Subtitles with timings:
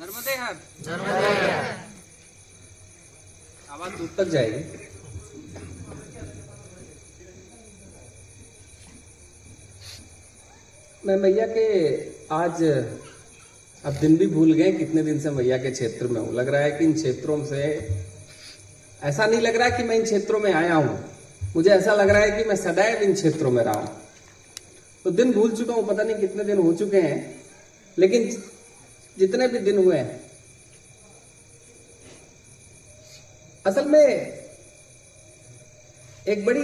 [0.00, 0.56] नर्मदे हर
[3.70, 4.58] आवाज़ दूर तक जाएगी।
[11.02, 11.66] मैं मैया के
[12.34, 12.62] आज
[13.84, 16.60] अब दिन भी भूल गए कितने दिन से मैया के क्षेत्र में हूँ। लग रहा
[16.60, 17.62] है कि इन क्षेत्रों से
[19.02, 20.98] ऐसा नहीं लग रहा कि मैं इन क्षेत्रों में आया हूँ।
[21.56, 23.88] मुझे ऐसा लग रहा है कि मैं सदैव इन क्षेत्रों में रहा हूँ।
[25.04, 27.18] तो दिन भूल चुका हूँ पता नहीं कितने दिन हो चुके हैं।
[27.98, 28.30] लेकिन
[29.18, 30.20] जितने भी दिन हुए हैं।
[33.64, 34.06] असल में
[36.28, 36.62] एक बड़ी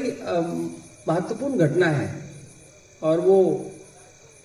[1.09, 2.09] महत्वपूर्ण घटना है
[3.03, 3.39] और वो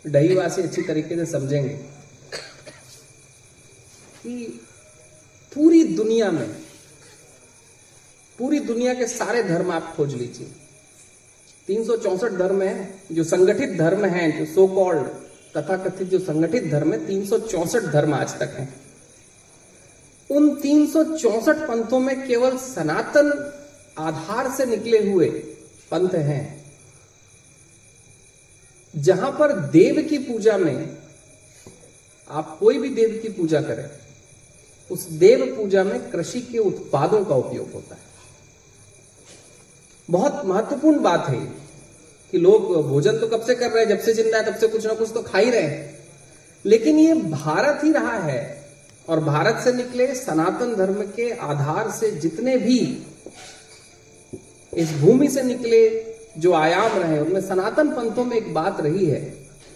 [0.05, 1.73] दहीवासी अच्छी तरीके से समझेंगे
[4.19, 4.45] कि
[5.51, 6.47] पूरी दुनिया में,
[8.39, 10.47] पूरी दुनिया के सारे धर्म आप खोज लीजिए।
[11.67, 11.83] तीन
[12.37, 15.07] धर्म है, जो संगठित धर्म है, जो सो कॉल्ड
[15.57, 17.25] तथा कथित जो संगठित धर्म है, तीन
[17.85, 18.67] धर्म आज तक है।
[20.29, 20.85] उन तीन
[21.67, 23.31] पंथों में केवल सनातन
[23.97, 25.29] आधार से निकले हुए
[25.91, 26.45] पंथ हैं।
[28.93, 30.97] जहाँ पर देव की पूजा में
[32.29, 33.89] आप कोई भी देव की पूजा करें,
[34.89, 38.01] उस देव पूजा में कृषि के उत्पादों का उपयोग होता है।
[40.09, 41.39] बहुत महत्वपूर्ण बात है
[42.33, 44.67] कि लोग भोजन तो कब से कर रहे हैं, जब से ज़िंदा है, तब से
[44.67, 45.95] कुछ ना कुछ तो खा ही रहे हैं।
[46.65, 48.41] लेकिन ये भारत ही रहा है
[49.07, 52.79] और भारत से निकले सनातन धर्म के आधार से जितने भी
[54.73, 55.79] इस भूमि से निकले
[56.37, 59.19] जो आयाम रहे, उनमें सनातन पंथों में एक बात रही है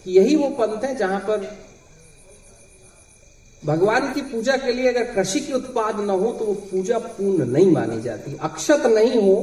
[0.06, 1.50] कि यही वो पंथ है जहाँ पर
[3.64, 7.46] भगवान की पूजा के लिए अगर कृषि के उत्पाद न हो तो वो पूजा पूर्ण
[7.48, 9.36] नहीं मानी जाती। अक्षत नहीं हो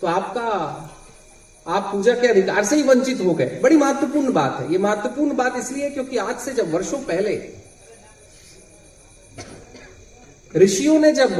[0.00, 0.48] तो आपका
[1.66, 5.34] आप पूजा के अधिकार से ही वंचित हो गए। बड़ी महत्वपूर्ण बात है। ये महत्वपूर्ण
[5.36, 7.52] बात इसलिए क्योंकि आज से जब वर्षों पहले
[10.56, 11.36] ऋषियों ने जब,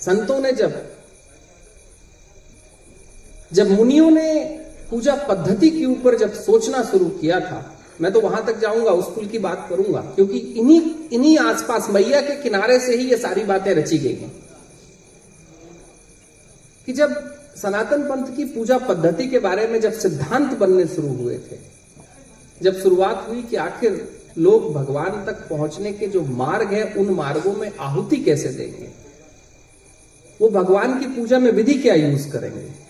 [0.00, 0.86] संतों ने जब
[3.52, 4.44] जब मुनियों ने
[4.90, 9.14] पूजा पद्धति के ऊपर जब सोचना शुरू किया था, मैं तो वहाँ तक जाऊँगा, उस
[9.14, 13.44] कुल की बात करूँगा, क्योंकि इन्हीं इन्हीं आसपास मैया के किनारे से ही ये सारी
[13.44, 14.32] बातें रची गई हैं।
[16.86, 21.38] कि जब सनातन पंथ की पूजा पद्धति के बारे में जब सिद्धांत बनने शुरू हुए
[21.38, 21.58] थे,
[22.62, 27.52] जब शुरुआत हुई कि आखिर लोग भगवान तक पहुँचने के जो मार्ग है, उन मार्गों
[27.52, 28.88] में आहुति कैसे देंगे?
[30.40, 32.88] वो भगवान की पूजा में विधि क्या यूज़ करेंगे?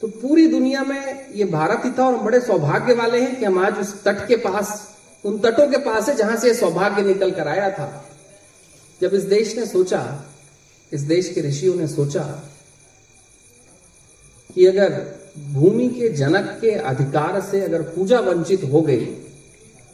[0.00, 3.44] तो पूरी दुनिया में ये भारत ही था और हम बड़े सौभाग्य वाले हैं कि
[3.44, 7.30] हम आज उस तट के पास, उन तटों के पास है जहाँ से सौभाग्य निकल
[7.30, 8.08] कर आया था।
[9.00, 10.24] जब इस देश ने सोचा,
[10.92, 12.50] इस देश के ऋषियों ने सोचा
[14.56, 14.90] कि अगर
[15.52, 19.04] भूमि के जनक के अधिकार से अगर पूजा वंचित हो गई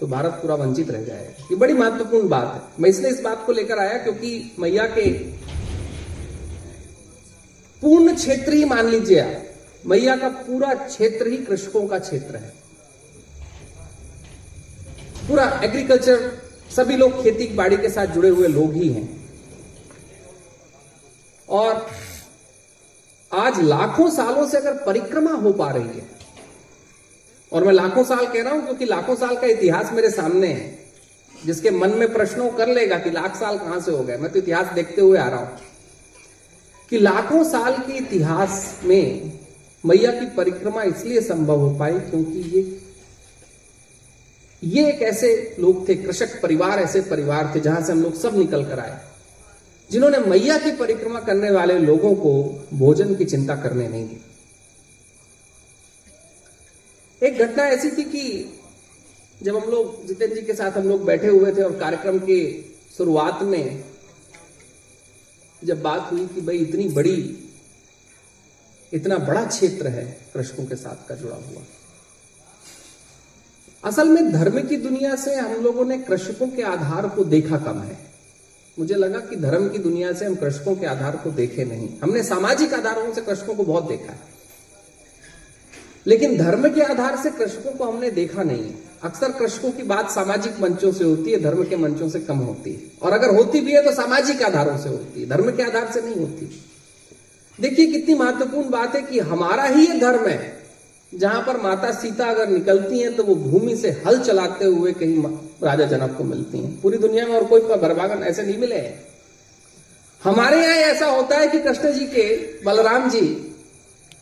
[0.00, 3.44] तो भारत पूरा वंचित रह जाएगा। ये बड़ी महत्वपूर्ण बात है। मैं इसलिए इस बात
[3.47, 5.10] को लेकर आया क्योंकि मैया के
[7.82, 9.43] पूर्ण क्षेत्र ही मान लीजिए आप,
[9.87, 12.53] मैया का पूरा क्षेत्र ही कृषकों का क्षेत्र है।
[15.28, 16.31] पूरा एग्रीकल्चर,
[16.77, 19.09] सभी लोग खेती बाड़ी के साथ जुड़े हुए लोग ही हैं।
[21.48, 21.87] और
[23.32, 26.02] आज लाखों सालों से अगर परिक्रमा हो पा रही है,
[27.52, 30.78] और मैं लाखों साल कह रहा हूँ, क्योंकि लाखों साल का इतिहास मेरे सामने है,
[31.34, 34.38] जिसके मन में प्रश्नों कर लेगा कि लाख साल कहाँ से हो गए, मैं तो
[34.38, 35.58] इतिहास देखते हुए आ रहा हूँ,
[36.91, 39.32] कि लाखों साल के इतिहास में
[39.84, 42.62] मैया की परिक्रमा इसलिए संभव हो पाई क्योंकि ये
[44.62, 48.36] ये एक ऐसे लोग थे, कृषक परिवार ऐसे परिवार थे, जहाँ से हम लोग सब
[48.38, 48.98] निकल कर आए।
[49.91, 52.33] जिन्होंने मैया की परिक्रमा करने वाले लोगों को
[52.75, 54.21] भोजन की चिंता करने नहीं दी।
[57.23, 58.56] एक घटना ऐसी थी कि
[59.43, 62.62] जब हम लोग जितेंद्र जी के साथ हम लोग बैठे हुए थे और कार्यक्रम के
[62.97, 63.84] शुरुआत में
[65.65, 67.49] जब बात हुई कि भाई इतनी बड़ी,
[68.93, 71.62] इतना बड़ा क्षेत्र है कृषकों के साथ का जुड़ा हुआ।
[73.84, 77.81] असल में धर्म की दुनिया से हम लोगों ने कृषकों के आधार को देखा कम
[77.81, 78.09] है।
[78.80, 82.22] मुझे लगा कि धर्म की दुनिया से हम कृषकों के आधार को देखे नहीं। हमने
[82.22, 84.18] सामाजिक आधारों से कृषकों को बहुत देखा है।
[86.06, 90.60] लेकिन धर्म के आधार से कृषकों को हमने देखा नहीं। अक्सर कृषकों की बात सामाजिक
[90.60, 93.72] मंचों से होती है, धर्म के मंचों से कम होती है। और अगर होती भी
[93.72, 96.65] है तो सामाजिक आधारों से होती है। धर्म के आधार से नहीं होती।
[97.60, 100.59] देखिए, कितनी महत्वपूर्ण बात है कि हमारा ही ये धर्म है।
[101.12, 105.22] जहाँ पर माता सीता अगर निकलती हैं तो वो भूमि से हल चलाते हुए कहीं
[105.62, 108.95] राजा जनक को मिलती हैं। पूरी दुनिया में और कोई भरभागन ऐसे नहीं मिले हैं।
[110.22, 112.24] हमारे यहाँ ऐसा होता है कि कृष्ण जी के
[112.65, 113.21] बलराम जी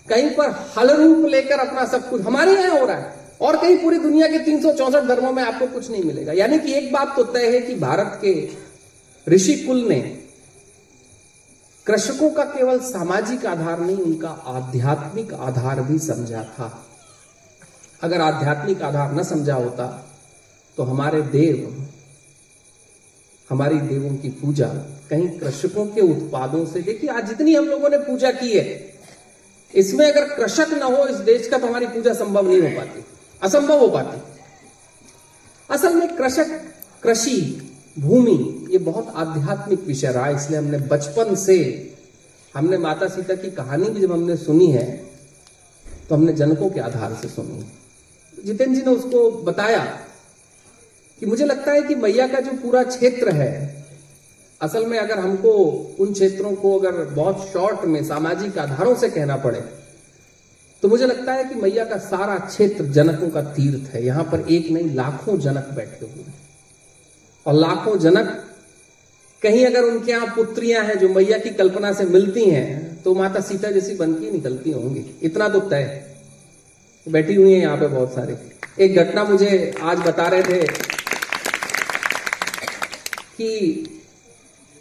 [0.08, 3.76] कहीं पर हल रूप लेकर अपना सब कुछ हमारे यहाँ हो रहा है। और कहीं
[3.78, 4.60] पूरी दुनिया के तीन
[5.08, 8.18] धर्मों में आपको कुछ नहीं मिलेगा। यानी कि एक बात तो तय है कि भारत
[8.24, 8.32] के
[9.26, 9.98] ऋषि कुल ने
[11.88, 16.66] कृषकों का केवल सामाजिक आधार नहीं, उनका आध्यात्मिक आधार भी समझा था।
[18.02, 19.86] अगर आध्यात्मिक आधार न समझा होता
[20.78, 21.86] तो हमारे देव,
[23.50, 24.66] हमारी देवों की पूजा
[25.10, 28.64] कहीं कृषकों के उत्पादों से देखिए आज जितनी हम लोगों ने पूजा की है,
[29.74, 33.04] इसमें अगर कृषक न हो, इस देश का तो हमारी पूजा संभव नहीं हो पाती,
[33.42, 34.20] असंभव हो पाती।
[35.70, 36.50] असल में कृषक,
[37.02, 37.40] कृषि
[37.98, 41.58] भूमि, ये बहुत आध्यात्मिक विषय रहा, इसलिए हमने बचपन से,
[42.54, 44.86] हमने माता सीता की कहानी भी जब हमने सुनी है
[46.08, 47.64] तो हमने जनकों के आधार से सुनी
[48.38, 49.84] जितेंद्र जी ने उसको बताया
[51.20, 53.84] कि मुझे लगता है कि मैया का जो पूरा क्षेत्र है,
[54.60, 55.52] असल में अगर हमको
[56.00, 59.60] उन क्षेत्रों को अगर बहुत शॉर्ट में सामाजिक आधारों से कहना पड़े
[60.82, 64.46] तो मुझे लगता है कि मैया का सारा क्षेत्र जनकों का तीर्थ है। यहाँ पर
[64.48, 66.34] एक नहीं, लाखों जनक बैठे हुए हैं।
[67.48, 68.26] और लाखों जनक,
[69.42, 73.40] कहीं अगर उनके यहाँ पुत्रियाँ हैं जो मैया की कल्पना से मिलती हैं तो माता
[73.42, 75.84] सीता जैसी बन के निकलती होंगी। इतना तो तय
[77.06, 78.36] बैठी हुई है यहाँ पे बहुत सारे।
[78.78, 80.66] एक घटना मुझे आज बता रहे थे
[83.36, 83.84] कि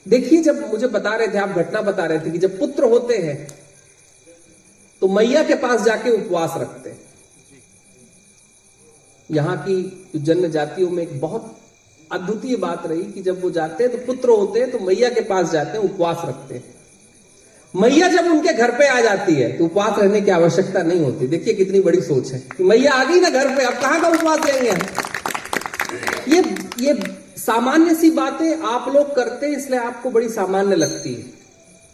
[0.06, 3.18] देखिए, जब मुझे बता रहे थे, आप घटना बता रहे थे कि जब पुत्र होते
[3.18, 3.48] हैं
[5.02, 7.00] तो मैया के पास जाके उपवास रखते हैं।
[9.30, 11.56] यहाँ की जन्म जातियों में एक बहुत
[12.12, 15.22] अद्वितीय बात रही कि जब वो जाते हैं तो पुत्र होते हैं तो मैया के
[15.24, 16.64] पास जाते हैं, उपवास रखते हैं।
[17.74, 21.28] मैया जब उनके घर पे आ जाती है तो उपवास रहने की आवश्यकता नहीं होती।
[21.28, 24.08] देखिए कितनी बड़ी सोच है कि मैया आ गई ना घर पे, अब कहाँ का
[24.10, 24.72] उपवास लेंगे
[26.28, 26.44] ये
[26.82, 26.94] ये
[27.38, 31.24] सामान्य सी बातें आप लोग करते हैं, इसलिए आपको बड़ी सामान्य लगती है,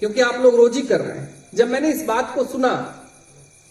[0.01, 2.71] क्योंकि आप लोग रोज कर रहे हैं। जब मैंने इस बात को सुना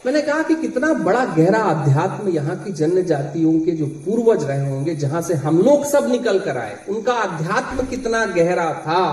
[0.06, 4.68] मैंने कहा कि कितना बड़ा गहरा अध्यात्म यहाँ की जन्य जातियों के जो पूर्वज रहे
[4.70, 9.04] होंगे, जहाँ से हम लोग सब निकल कर आए, उनका अध्यात्म कितना गहरा था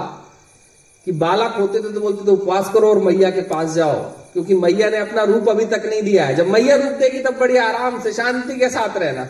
[1.07, 3.99] कि बालक होते थे तो बोलते थे, उपवास करो और मैया के पास जाओ।
[4.33, 7.37] क्योंकि मैया ने अपना रूप अभी तक नहीं दिया है। जब मैया रूप देगी तब
[7.39, 9.27] बड़ी आराम से, शांति के साथ रहना।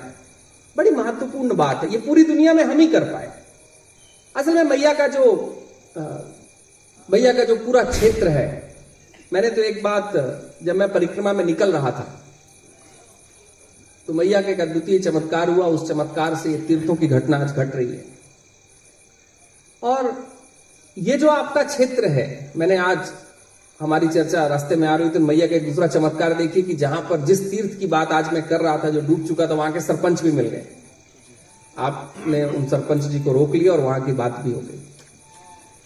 [0.75, 3.31] बड़ी महत्वपूर्ण बात है। ये पूरी दुनिया में हम ही कर पाए।
[4.35, 5.25] असल में मैया का जो
[7.09, 8.68] मैया का जो पूरा क्षेत्र है
[9.31, 10.13] मैंने तो एक बात,
[10.63, 12.15] जब मैं परिक्रमा में निकल रहा था
[14.07, 17.75] तो मैया के एक अद्वितीय चमत्कार हुआ। उस चमत्कार से तीर्थों की घटना आज घट
[17.75, 18.03] रही है।
[19.83, 20.27] और
[20.97, 23.11] ये जो आपका क्षेत्र है, मैंने आज
[23.79, 27.01] हमारी चर्चा रास्ते में आ रही तो मैया का एक दूसरा चमत्कार देखिए कि जहाँ
[27.01, 29.71] पर जिस तीर्थ की बात आज मैं कर रहा था, जो डूब चुका था, वहाँ
[29.71, 30.65] के सरपंच भी मिल गए।
[31.77, 34.85] आपने उन सरपंच जी को रोक लिया और वहाँ की बात भी हो गई।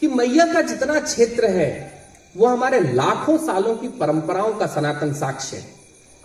[0.02, 1.93] कि मैया का जितना क्षेत्र है
[2.36, 5.64] वो हमारे लाखों सालों की परंपराओं का सनातन साक्ष्य है।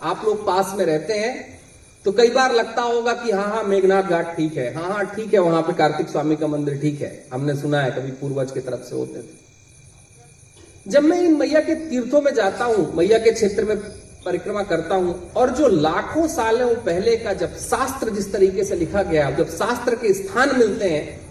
[0.01, 1.59] आप लोग पास में रहते हैं
[2.05, 5.33] तो कई बार लगता होगा कि हाँ हाँ मेघनाथ घाट ठीक है। हाँ हाँ ठीक
[5.33, 8.59] है, वहाँ पे कार्तिक स्वामी का मंदिर ठीक है। हमने सुना है, कभी पूर्वज की
[8.59, 13.31] तरफ़ से होते थे। जब मैं इन मैया के तीर्थों में जाता हूँ, मैया के
[13.31, 13.77] क्षेत्र में
[14.25, 19.03] परिक्रमा करता हूँ, और जो लाखों सालों पहले का जब शास्त्र जिस तरीके से लिखा
[19.03, 21.28] गया, जब शास्त्र के स्थान मिलते हैं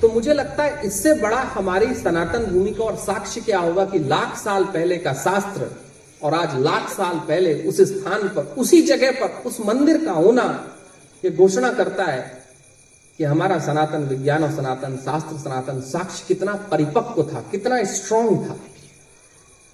[0.00, 3.98] तो मुझे लगता है इससे बड़ा हमारी सनातन भूमि का और साक्ष्य क्या होगा कि
[4.00, 5.70] लाख साल पहले का शास्त्र
[6.22, 10.44] और आज लाख साल पहले उस स्थान पर, उसी जगह पर, उस मंदिर का होना
[11.22, 12.20] ये घोषणा करता है
[13.18, 18.56] कि हमारा सनातन विज्ञान और सनातन शास्त्र, सनातन साक्ष्य कितना परिपक्व था, कितना स्ट्रांग था।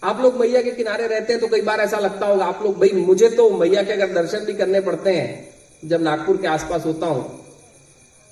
[0.03, 2.79] आप लोग मैया के किनारे रहते हैं तो कई बार ऐसा लगता होगा, आप लोग
[2.79, 5.49] भाई मुझे तो मैया के अगर दर्शन भी करने पड़ते हैं,
[5.83, 7.25] जब नागपुर के आसपास होता हूँ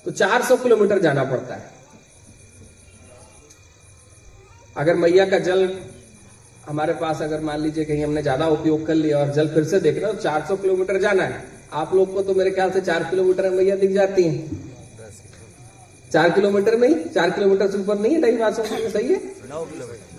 [0.05, 1.80] तो 400 किलोमीटर जाना पड़ता है।
[4.75, 5.69] अगर मैया का जल
[6.67, 9.79] हमारे पास अगर मान लीजिए कहीं हमने ज़्यादा उपयोग कर लिया और जल फिर से
[9.79, 13.03] देख देखना तो 400 किलोमीटर जाना है। आप लोग को तो मेरे ख्याल से चार
[13.09, 14.59] किलोमीटर मैया दिख जाती है।
[16.11, 16.95] चार किलोमीटर में ही?
[17.09, 19.19] चार किलोमीटर से ऊपर नहीं है ढाई पाँच सौ सही है?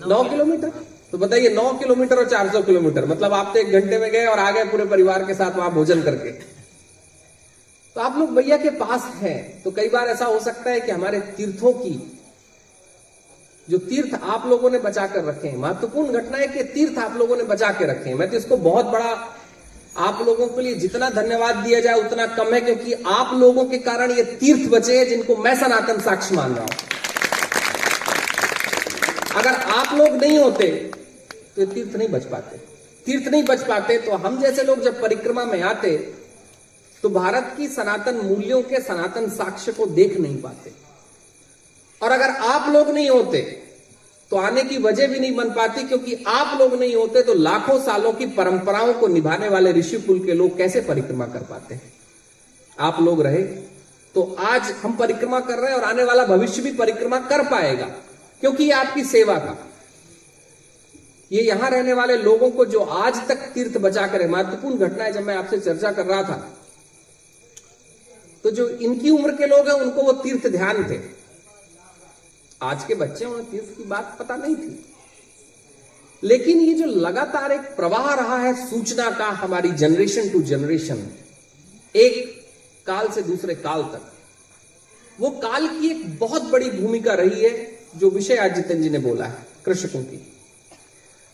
[0.07, 0.71] नौ किलोमीटर।
[1.11, 4.25] तो बताइए, नौ किलोमीटर और चार सौ किलोमीटर मतलब आप तो एक घंटे में गए
[4.25, 6.31] और आ गए पूरे परिवार के साथ वहाँ भोजन करके।
[7.95, 10.91] तो आप लोग भैया के पास हैं तो कई बार ऐसा हो सकता है कि
[10.91, 11.91] हमारे तीर्थों की
[13.67, 17.15] जो तीर्थ आप लोगों ने बचा कर रखे हैं, महत्वपूर्ण घटना है कि तीर्थ आप
[17.17, 19.11] लोगों ने बचा के रखे हैं। मैं तो इसको बहुत बड़ा
[19.99, 23.77] आप लोगों के लिए जितना धन्यवाद दिया जाए, उतना कम है, क्योंकि आप लोगों के
[23.79, 26.91] कारण ये तीर्थ बचे हैं, जिनको मैं सनातन साक्ष्य मान रहा हूँ।
[29.35, 30.67] अगर आप लोग नहीं होते
[31.55, 32.57] तो ये तीर्थ नहीं बच पाते।
[33.05, 35.97] तीर्थ नहीं बच पाते तो हम जैसे लोग जब परिक्रमा में आते
[37.03, 40.71] तो भारत की सनातन मूल्यों के सनातन साक्ष्य को देख नहीं पाते।
[42.03, 43.41] और अगर आप लोग नहीं होते
[44.31, 47.79] तो आने की वजह भी नहीं बन पाती, क्योंकि आप लोग नहीं होते तो लाखों
[47.81, 51.91] सालों की परंपराओं को निभाने वाले ऋषि कुल के लोग कैसे परिक्रमा कर पाते हैं?
[52.77, 53.43] आप लोग रहे
[54.15, 57.85] तो आज हम परिक्रमा कर रहे हैं और आने वाला भविष्य भी परिक्रमा कर पाएगा,
[58.41, 59.57] क्योंकि ये आपकी सेवा का
[61.31, 65.11] ये यहाँ रहने वाले लोगों को जो आज तक तीर्थ बचा कर महत्वपूर्ण घटना है,
[65.13, 66.35] जब मैं आपसे चर्चा कर रहा था
[68.43, 70.97] तो जो इनकी उम्र के लोग हैं, उनको वो तीर्थ ध्यान थे।
[72.63, 74.85] आज के बच्चे उन्हें तीर्थ की बात पता नहीं थी।
[76.23, 81.07] लेकिन ये जो लगातार एक प्रवाह रहा है सूचना का हमारी जनरेशन टू जनरेशन
[81.95, 82.41] एक
[82.87, 84.11] काल से दूसरे काल तक,
[85.19, 87.51] वो काल की एक बहुत बड़ी भूमिका रही है,
[87.97, 90.17] जो विषय आज जितेंद्र जी ने बोला है, कृषकों की।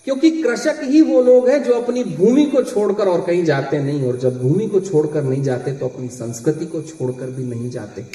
[0.08, 4.04] क्योंकि कृषक ही वो लोग हैं जो अपनी भूमि को छोड़कर और कहीं जाते नहीं,
[4.04, 8.06] और जब भूमि को छोड़कर नहीं जाते तो अपनी संस्कृति को छोड़कर भी नहीं जाते।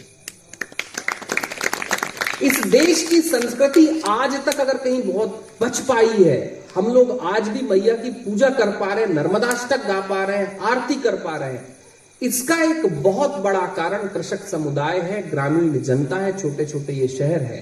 [2.43, 7.49] इस देश की संस्कृति आज तक अगर कहीं बहुत बच पाई है, हम लोग आज
[7.49, 11.17] भी मैया की पूजा कर पा रहे हैं, नर्मदाष्टक गा पा रहे हैं, आरती कर
[11.17, 11.77] पा रहे हैं।
[12.23, 17.43] इसका एक बहुत बड़ा कारण कृषक समुदाय है, ग्रामीण जनता है छोटे छोटे ये शहर
[17.43, 17.61] है।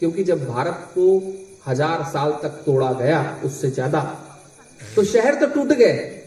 [0.00, 1.06] क्योंकि जब भारत को
[1.66, 4.00] हज़ार साल तक तोड़ा गया, उससे ज़्यादा
[4.96, 6.23] तो शहर तो टूट गए।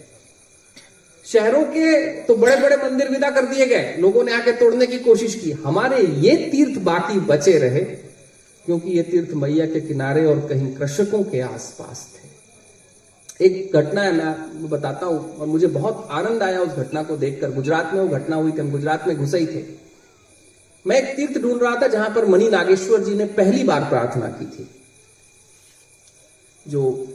[1.28, 5.00] शहरों के तो बड़े बड़े मंदिर विदा कर दिए गए। लोगों ने आके तोड़ने की
[5.00, 7.80] कोशिश की। हमारे ये तीर्थ बाकी बचे रहे,
[8.66, 14.12] क्योंकि ये तीर्थ मैया के किनारे और कहीं कृषकों के आसपास थे। एक घटना है,
[14.14, 18.08] मैं बताता हूँ, और मुझे बहुत आनंद आया उस घटना को देखकर। गुजरात में वो
[18.10, 19.64] घटना हुई थी, हम गुजरात में घुसे ही थे।
[20.86, 24.28] मैं एक तीर्थ ढूंढ रहा था, जहाँ पर मणि नागेश्वर जी ने पहली बार प्रार्थना
[24.30, 24.70] की थी।
[26.68, 27.08] जो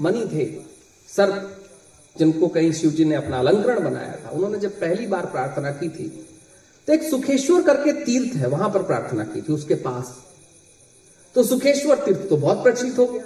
[0.00, 0.44] मणि थे,
[1.08, 1.63] सर्प
[2.16, 5.88] जिनको कहीं शिव जी ने अपना अलंकरण बनाया था। उन्होंने जब पहली बार प्रार्थना की
[5.88, 6.08] थी
[6.88, 10.14] तो एक सुखेश्वर करके तीर्थ है, वहाँ पर प्रार्थना की थी उसके पास।
[11.34, 13.22] तो सुखेश्वर तीर्थ तो बहुत प्रचलित हो गया,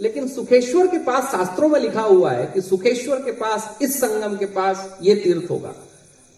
[0.00, 4.36] लेकिन सुखेश्वर के पास शास्त्रों में लिखा हुआ है कि सुखेश्वर के पास, इस संगम
[4.36, 5.74] के पास ये तीर्थ होगा।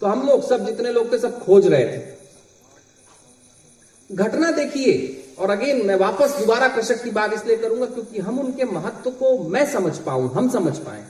[0.01, 2.01] तो हम लोग सब जितने लोग थे, सब खोज रहे थे।
[4.09, 4.93] घटना देखिए,
[5.39, 9.37] और अगेन मैं वापस दोबारा कृषक की बात इसलिए करूँगा, क्योंकि हम उनके महत्व को
[9.49, 11.03] मैं समझ पाऊँ, हम समझ पाए।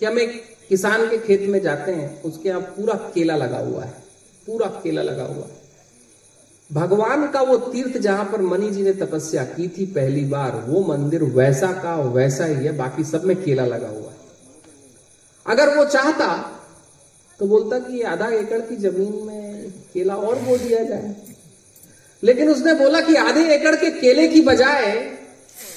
[0.00, 3.84] कि हम एक किसान के खेत में जाते हैं, उसके यहाँ पूरा केला लगा हुआ
[3.84, 3.94] है,
[4.46, 5.58] पूरा केला लगा हुआ है।
[6.70, 10.80] भगवान का वो तीर्थ जहाँ पर मनी जी ने तपस्या की थी पहली बार, वो
[10.84, 14.18] मंदिर वैसा का वैसा ही है, बाकी सब में केला लगा हुआ है।
[15.46, 16.56] अगर वो चाहता
[17.40, 21.14] तो बोलता कि आधा एकड़ की ज़मीन में केला और बो दिया जाए।
[22.22, 24.86] लेकिन उसने बोला कि आधे एकड़ के केले की बजाय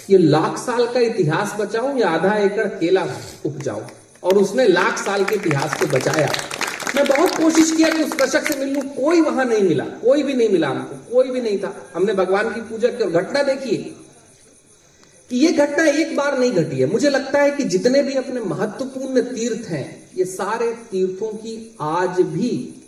[0.09, 3.07] ये लाख साल का इतिहास बचाऊं या आधा एकड़ केला
[3.45, 3.81] उपजाऊं।
[4.23, 6.29] और उसने लाख साल के इतिहास को बचाया।
[6.95, 10.33] मैं बहुत कोशिश किया कि उस कृषक से मिलूं, कोई वहाँ नहीं मिला, कोई भी
[10.33, 13.77] नहीं मिला हमको, कोई भी नहीं था। हमने भगवान की पूजा की और घटना देखी
[15.29, 18.39] कि ये घटना एक बार नहीं घटी है। मुझे लगता है कि जितने भी अपने
[18.39, 22.79] महत्वपूर्ण तीर्थ हैं, ये सारे तीर्थों की आज भी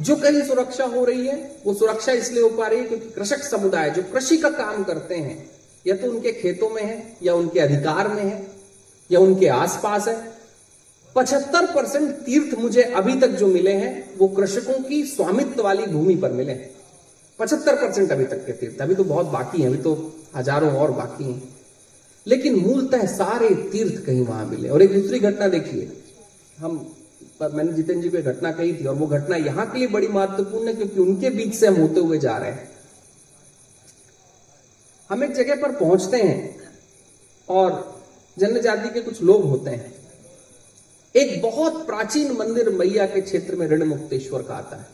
[0.00, 3.42] जो कहीं सुरक्षा हो रही है, वो सुरक्षा इसलिए हो पा रही है क्योंकि कृषक
[3.42, 5.50] समुदाय, जो कृषि का काम करते हैं,
[5.86, 8.61] या तो उनके खेतों में है, या उनके अधिकार में है
[9.12, 10.16] या उनके आसपास है।
[11.16, 16.16] पचहत्तर परसेंट तीर्थ मुझे अभी तक जो मिले हैं, वो कृषकों की स्वामित्व वाली भूमि
[16.16, 16.70] पर मिले हैं।
[17.38, 20.90] पचहत्तर परसेंट अभी तक के तीर्थ। अभी तो बहुत बाकी हैं, अभी तो हज़ारों और
[20.90, 21.42] बाकी हैं।
[22.26, 25.92] लेकिन मूलतः सारे तीर्थ कहीं वहाँ मिले। और एक दूसरी घटना देखिए।
[26.58, 26.94] हम,
[27.42, 30.68] मैंने जितेंद्र जी को घटना कही थी, और वो घटना यहाँ के लिए बड़ी महत्वपूर्ण
[30.68, 32.70] है, क्योंकि उनके बीच से हम होते हुए जा रहे हैं।
[35.10, 36.56] हम एक जगह पर पहुँचते हैं,
[37.48, 37.91] और
[38.38, 39.94] जनजाति के कुछ लोग होते हैं।
[41.14, 44.86] एक बहुत प्राचीन मंदिर मैया के क्षेत्र में ऋण मुक्तेश्वर का आता है।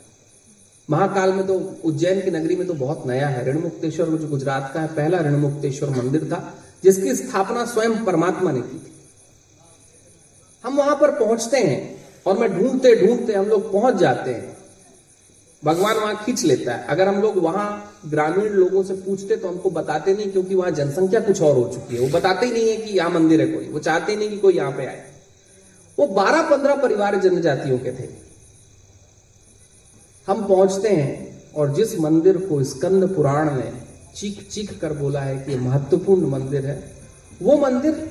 [0.91, 1.55] महाकाल में तो
[1.85, 5.19] उज्जैन की नगरी में तो बहुत नया है। ऋण मुक्तेश्वर जो गुजरात का है, पहला
[5.19, 8.93] ऋण मुक्तेश्वर मंदिर था, जिसकी स्थापना स्वयं परमात्मा ने की थी।
[10.65, 14.58] हम वहाँ पर पहुँचते हैं और मैं ढूंढते ढूंढते हम लोग पहुँच जाते हैं।
[15.63, 19.71] भगवान वहाँ खींच लेता है। अगर हम लोग वहाँ ग्रामीण लोगों से पूछते तो हमको
[19.71, 22.77] बताते नहीं, क्योंकि वहाँ जनसंख्या कुछ और हो चुकी है। वो बताते ही नहीं है
[22.77, 25.05] कि यहाँ मंदिर है कोई। वो चाहते ही नहीं कि कोई यहाँ पे आए।
[25.99, 28.09] वो बारह पंद्रह परिवार जनजातियों के थे।
[30.29, 33.73] हम पहुँचते हैं और जिस मंदिर को स्कंद पुराण ने
[34.17, 36.83] चीख चीख कर बोला है कि महत्वपूर्ण मंदिर है,
[37.43, 38.11] वो मंदिर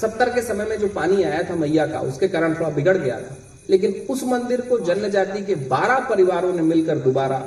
[0.00, 3.18] सत्तर के समय में जो पानी आया था मैया का, उसके कारण थोड़ा बिगड़ गया
[3.20, 3.36] था।
[3.70, 7.38] लेकिन उस मंदिर को जनजाति के बारह परिवारों ने मिलकर दोबारा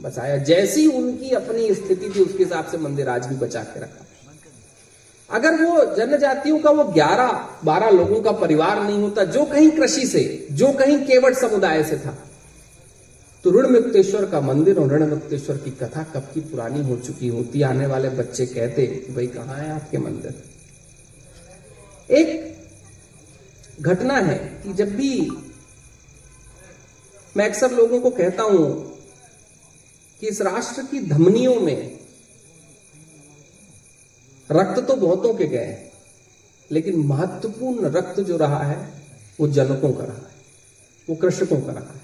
[0.00, 4.04] बचाया जैसी उनकी अपनी स्थिति थी, उसके हिसाब से मंदिर आज भी बचा के रखा।
[5.30, 7.32] अगर वो जनजातियों का वो ग्यारह,
[7.64, 11.96] बारह लोगों का परिवार नहीं होता, जो कहीं कृषि से, जो कहीं केवट समुदाय से
[11.96, 12.16] था
[13.44, 17.28] तो ऋण मुक्तेश्वर का मंदिर और ऋण मुक्तेश्वर की कथा कब की पुरानी हो चुकी
[17.28, 17.62] होती?
[17.62, 20.34] आने वाले बच्चे कहते, भाई, कहाँ है आपके मंदिर?
[22.10, 22.56] एक
[23.80, 25.10] घटना है कि जब भी
[27.38, 28.66] मैं अक्सर लोगों को कहता हूँ
[30.20, 31.98] कि इस राष्ट्र की धमनियों में
[34.50, 35.76] रक्त तो बहुतों के गए
[36.70, 38.78] लेकिन महत्वपूर्ण रक्त जो रहा है,
[39.40, 40.34] वो जनकों का रहा है,
[41.08, 42.00] वो कृषकों का रहा है।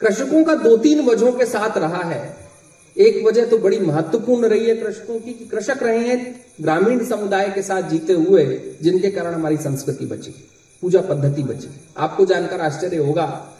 [0.00, 2.36] कृषकों का दो तीन वजहों के साथ रहा है।
[2.96, 7.50] एक वजह तो बड़ी महत्वपूर्ण रही है कृषकों की, कि कृषक रहे हैं ग्रामीण समुदाय
[7.50, 8.44] के साथ जीते हुए,
[8.82, 10.34] जिनके कारण हमारी संस्कृति बची,
[10.82, 13.54] पूजा पद्धति बची। आपको जानकर आश्चर्य होगा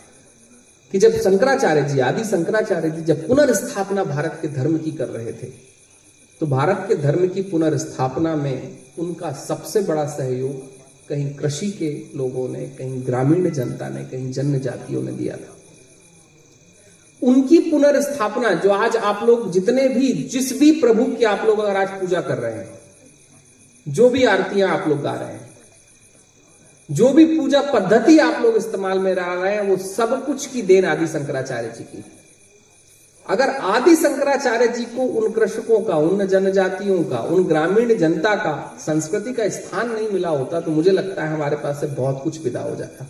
[0.93, 5.33] कि जब शंकराचार्य जी आदि शंकराचार्य जी जब पुनर्स्थापना भारत के धर्म की कर रहे
[5.33, 5.47] थे
[6.41, 10.79] तो भारत के धर्म की पुनर्स्थापना में उनका सबसे बड़ा सहयोग
[11.09, 15.57] कहीं कृषि के लोगों ने, कहीं ग्रामीण जनता ने, कहीं जन्य जातियों ने दिया था।
[17.23, 21.77] उनकी पुनर्स्थापना जो आज आप लोग जितने भी, जिस भी प्रभु की आप लोग अगर
[21.77, 22.81] आज पूजा कर रहे हैं,
[23.89, 25.48] जो भी आरतियाँ आप लोग गा रहे हैं
[26.89, 30.63] जो भी पूजा पद्धति आप लोग इस्तेमाल में ला रहे हैं, वो सब कुछ की
[30.63, 32.05] देन आदि शंकराचार्य जी की।
[33.27, 38.79] अगर आदि शंकराचार्य जी को उन कृषकों का, उन जनजातियों का, उन ग्रामीण जनता का,
[38.81, 42.43] संस्कृति का स्थान नहीं मिला होता तो मुझे लगता है हमारे पास से बहुत कुछ
[42.45, 43.07] विदा हो जाता।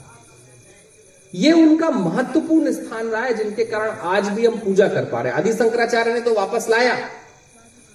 [1.33, 5.33] ये उनका महत्वपूर्ण स्थान रहा है, जिनके कारण आज भी हम पूजा कर पा रहे
[5.33, 6.99] आदि शंकराचार्य ने तो वापस लाया,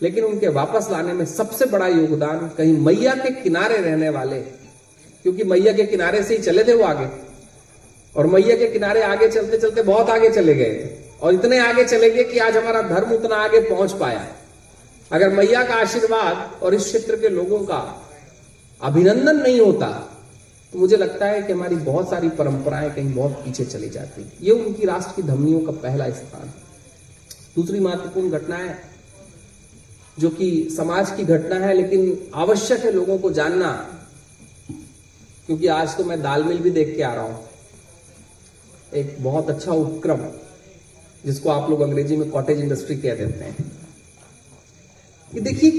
[0.02, 4.44] लेकिन उनके वापस लाने में सबसे बड़ा योगदान कहीं मैया के किनारे रहने वाले
[5.26, 7.08] क्योंकि मैया के किनारे से ही चले थे वो आगे।
[8.16, 10.90] और मैया के किनारे आगे चलते चलते बहुत आगे चले गए।
[11.22, 14.36] और इतने आगे चले गए कि आज हमारा धर्म उतना आगे पहुँच पाया है।
[15.12, 17.80] अगर मैया का आशीर्वाद और इस क्षेत्र के लोगों का
[18.82, 19.88] अभिनंदन नहीं होता
[20.74, 24.52] तो मुझे लगता है कि हमारी बहुत सारी परंपराएँ कहीं बहुत पीछे चली जाती ये
[24.52, 26.54] उनकी राष्ट्र की धमनियों का पहला स्थान
[27.56, 28.78] दूसरी महत्वपूर्ण घटना है,
[30.20, 33.93] जो कि समाज की घटना है, लेकिन आवश्यक है लोगों को जानना
[35.48, 37.48] क्योंकि आज तो मैं दाल मिल भी देख के आ रहा हूँ।
[38.94, 40.26] एक बहुत अच्छा उपक्रम,
[41.26, 43.72] जिसको आप लोग अंग्रेज़ी में कॉटेज इंडस्ट्री कह देते हैं।
[45.32, 45.72] ये देखिए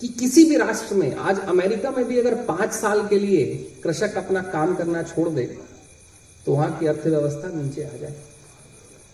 [0.00, 3.44] कि किसी भी राष्ट्र में, आज अमेरिका में भी अगर पाँच साल के लिए
[3.84, 5.44] कृषक अपना काम करना छोड़ दे
[6.46, 8.14] तो वहाँ की अर्थव्यवस्था नीचे आ जाए।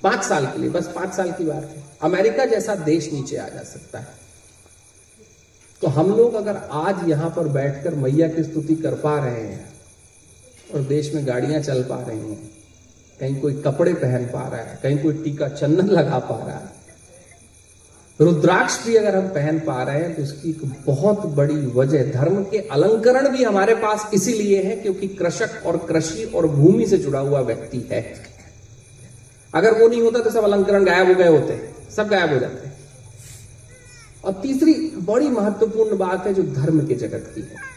[0.02, 3.48] पाँच साल के लिए, बस पाँच साल की बात है। अमेरिका जैसा देश नीचे आ
[3.48, 4.21] जा सकता है।
[5.82, 9.64] तो हम लोग अगर आज यहाँ पर बैठकर मैया की स्तुति कर पा रहे हैं
[10.74, 12.38] और देश में गाड़ियाँ चल पा रही हैं,
[13.20, 16.70] कहीं कोई कपड़े पहन पा रहा है, कहीं कोई टीका चंदन लगा पा रहा है,
[18.20, 22.42] रुद्राक्ष भी अगर हम पहन पा रहे हैं तो उसकी एक बहुत बड़ी वजह, धर्म
[22.44, 27.20] के अलंकरण भी हमारे पास इसीलिए है क्योंकि कृषक और कृषि और भूमि से जुड़ा
[27.20, 28.02] हुआ व्यक्ति है।
[29.54, 31.60] अगर वो नहीं होता तो सब अलंकरण गायब हो गए होते,
[31.96, 32.70] सब गायब हो जाते।
[34.24, 37.70] और तीसरी बड़ी महत्वपूर्ण बात है जो धर्म के जगत की है।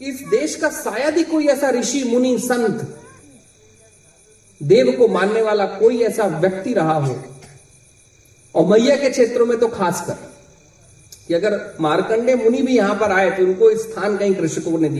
[0.00, 2.98] इस देश का शायद ही कोई ऐसा ऋषि, मुनि, संत,
[4.60, 7.16] देव को मानने वाला कोई ऐसा व्यक्ति रहा हो।
[8.54, 10.16] और मैया के क्षेत्रों में तो खासकर,
[11.28, 14.98] कि अगर मार्कंडे मुनि भी यहाँ पर आए तो उनको स्थान कहीं कृषकों ने दिया।